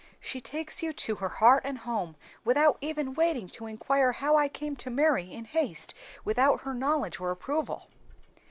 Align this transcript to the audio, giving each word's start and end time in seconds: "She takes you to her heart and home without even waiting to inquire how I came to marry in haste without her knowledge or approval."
"She 0.19 0.41
takes 0.41 0.81
you 0.81 0.93
to 0.93 1.15
her 1.17 1.29
heart 1.29 1.61
and 1.63 1.77
home 1.77 2.15
without 2.43 2.79
even 2.81 3.13
waiting 3.13 3.45
to 3.49 3.67
inquire 3.67 4.13
how 4.13 4.35
I 4.35 4.47
came 4.47 4.75
to 4.77 4.89
marry 4.89 5.31
in 5.31 5.45
haste 5.45 5.93
without 6.25 6.61
her 6.61 6.73
knowledge 6.73 7.19
or 7.19 7.29
approval." 7.29 7.87